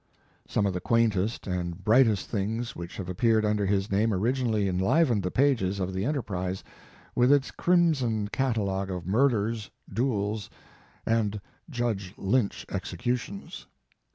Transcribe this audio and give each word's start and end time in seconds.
"Some 0.47 0.65
of 0.65 0.73
the 0.73 0.81
quaintest 0.81 1.45
and 1.45 1.83
brightest 1.83 2.27
things 2.27 2.75
which 2.75 2.97
have 2.97 3.07
appeared 3.07 3.45
under 3.45 3.67
his 3.67 3.91
name 3.91 4.11
originally 4.11 4.67
enlivened 4.67 5.21
the 5.21 5.29
pages 5.29 5.79
of 5.79 5.93
the 5.93 6.05
Enterprise 6.05 6.63
with 7.13 7.31
its 7.31 7.51
crimson 7.51 8.27
catalogue 8.29 8.89
of 8.89 9.05
murders, 9.05 9.69
duels 9.93 10.49
and 11.05 11.39
Judge 11.69 12.15
lyynch 12.17 12.65
executions. 12.73 13.67